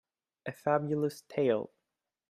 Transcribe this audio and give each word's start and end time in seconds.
A 0.47 0.51
Fabulous 0.51 1.21
tale. 1.27 1.69